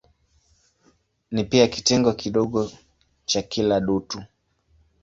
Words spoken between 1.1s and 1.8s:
Ni pia